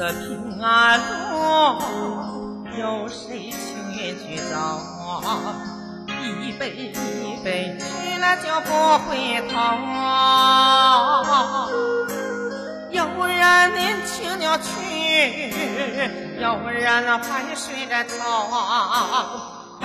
[0.00, 0.98] 的平安
[1.30, 1.36] 路，
[2.78, 4.80] 有谁情愿去走？
[6.42, 6.88] 一杯一
[7.44, 7.84] 杯去
[8.18, 9.10] 了就不回
[9.50, 9.52] 头。
[12.90, 14.70] 有人年轻了去，
[16.40, 16.80] 有人
[17.20, 18.18] 还睡着头。
[19.82, 19.84] 悲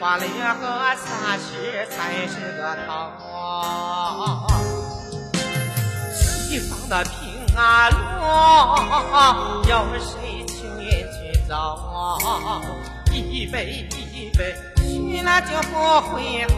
[0.00, 0.62] 欢离合，
[0.96, 1.06] 啥
[1.38, 2.90] 事才是个头？
[6.12, 7.14] 西方的平
[7.56, 7.96] 安路，
[9.68, 11.16] 有谁情愿去
[11.48, 11.52] 走？
[13.12, 15.74] 一杯一杯去了就不
[16.10, 16.56] 回头。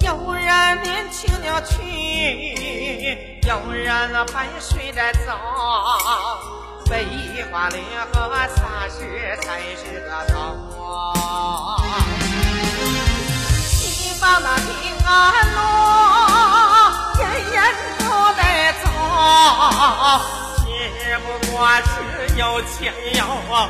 [0.00, 5.32] 有人年轻了去，有人还睡着走。
[6.90, 7.06] 悲
[7.50, 7.76] 欢离
[8.12, 8.98] 合，啥事
[9.40, 10.34] 才是个头？
[22.34, 23.66] 有钱有人花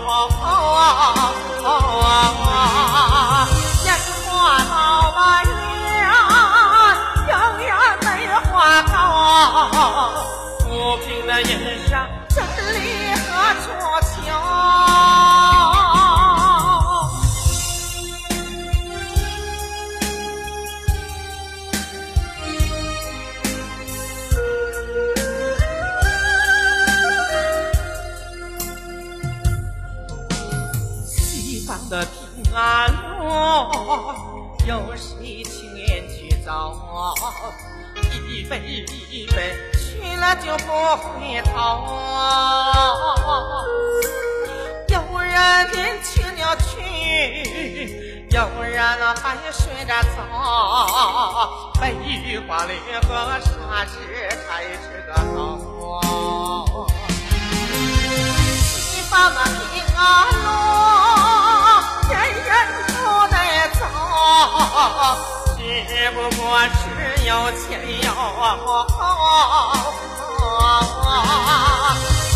[4.71, 5.21] 老板
[5.97, 6.01] 娘，
[7.29, 7.67] 永远
[8.03, 8.07] 没
[8.49, 8.51] 花
[8.83, 8.95] 高，
[10.61, 10.67] 不
[10.99, 11.51] 平的人
[11.89, 11.91] 生。
[12.29, 12.39] 真
[12.73, 13.65] 理何处
[32.53, 33.25] 的平安路，
[34.67, 36.77] 有谁情愿去走？
[38.29, 38.61] 一杯
[39.11, 39.57] 一杯。
[39.75, 39.81] 去
[40.17, 41.51] 了就不回头，
[44.89, 45.33] 有人
[45.73, 48.83] 年轻了去，有人
[49.17, 50.19] 还睡着走，
[51.81, 51.83] 悲
[52.47, 52.71] 欢离
[53.07, 53.09] 合
[53.41, 53.51] 啥
[53.87, 53.93] 时
[54.47, 56.87] 才是个头？
[65.89, 68.21] 只不过是有钱有后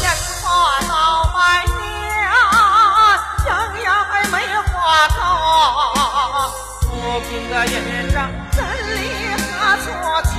[0.01, 0.05] 人
[0.43, 0.45] 花
[0.89, 0.91] 老
[1.35, 1.37] 百
[1.67, 1.77] 姓，
[3.47, 3.51] 样
[3.83, 4.73] 样还没花
[5.09, 5.21] 够，
[6.81, 6.91] 不
[7.29, 7.75] 平的人
[8.11, 8.15] 生
[8.53, 8.57] 真
[8.97, 8.97] 理
[9.53, 9.85] 何处
[10.25, 10.35] 求？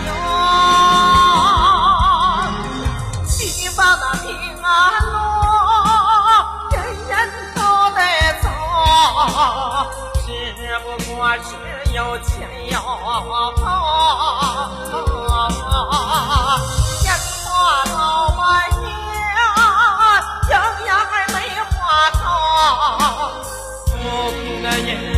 [3.28, 4.28] 西方的平
[4.64, 4.66] 安
[5.14, 5.16] 路，
[6.72, 6.76] 人
[7.08, 7.14] 人
[7.54, 7.60] 都
[7.92, 8.00] 得
[8.42, 8.46] 走，
[10.26, 10.28] 只
[10.80, 11.48] 不过是。
[11.98, 13.20] 有钱有钱花
[17.86, 18.86] 老百姓，
[20.52, 20.54] 样
[20.86, 21.36] 样还没
[21.72, 21.76] 花
[22.12, 22.22] 透，
[23.88, 23.96] 不
[24.30, 25.17] 平的人。